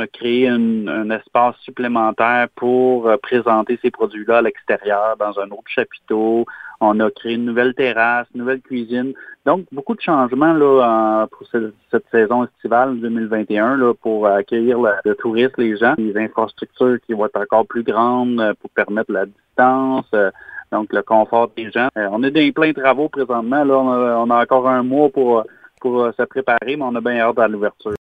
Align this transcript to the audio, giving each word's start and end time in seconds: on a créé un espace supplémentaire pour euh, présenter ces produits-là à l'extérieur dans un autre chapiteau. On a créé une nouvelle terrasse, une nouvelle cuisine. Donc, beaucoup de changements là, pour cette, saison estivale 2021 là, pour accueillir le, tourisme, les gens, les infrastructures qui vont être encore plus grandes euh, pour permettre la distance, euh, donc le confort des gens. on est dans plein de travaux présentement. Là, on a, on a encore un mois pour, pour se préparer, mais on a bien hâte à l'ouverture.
on 0.00 0.04
a 0.04 0.06
créé 0.06 0.48
un 0.48 1.10
espace 1.10 1.56
supplémentaire 1.60 2.48
pour 2.56 3.06
euh, 3.06 3.16
présenter 3.18 3.78
ces 3.82 3.90
produits-là 3.90 4.38
à 4.38 4.42
l'extérieur 4.42 5.16
dans 5.18 5.38
un 5.38 5.50
autre 5.50 5.66
chapiteau. 5.66 6.46
On 6.80 6.98
a 7.00 7.10
créé 7.10 7.34
une 7.34 7.44
nouvelle 7.44 7.74
terrasse, 7.74 8.26
une 8.34 8.40
nouvelle 8.40 8.62
cuisine. 8.62 9.12
Donc, 9.44 9.66
beaucoup 9.72 9.94
de 9.94 10.00
changements 10.00 10.54
là, 10.54 11.26
pour 11.30 11.46
cette, 11.48 12.04
saison 12.10 12.44
estivale 12.44 12.98
2021 13.00 13.76
là, 13.76 13.92
pour 13.94 14.26
accueillir 14.26 14.78
le, 15.04 15.14
tourisme, 15.16 15.54
les 15.58 15.76
gens, 15.76 15.94
les 15.98 16.16
infrastructures 16.16 16.98
qui 17.06 17.12
vont 17.12 17.26
être 17.26 17.40
encore 17.40 17.66
plus 17.66 17.82
grandes 17.82 18.40
euh, 18.40 18.54
pour 18.58 18.70
permettre 18.70 19.12
la 19.12 19.26
distance, 19.26 20.06
euh, 20.14 20.30
donc 20.72 20.92
le 20.94 21.02
confort 21.02 21.50
des 21.54 21.70
gens. 21.70 21.88
on 21.94 22.22
est 22.22 22.30
dans 22.30 22.52
plein 22.52 22.68
de 22.68 22.80
travaux 22.80 23.10
présentement. 23.10 23.64
Là, 23.64 23.78
on 23.78 23.90
a, 23.90 24.16
on 24.16 24.30
a 24.30 24.42
encore 24.42 24.66
un 24.66 24.82
mois 24.82 25.10
pour, 25.10 25.44
pour 25.78 26.10
se 26.16 26.22
préparer, 26.22 26.76
mais 26.76 26.82
on 26.82 26.94
a 26.94 27.00
bien 27.02 27.18
hâte 27.18 27.38
à 27.38 27.48
l'ouverture. 27.48 27.96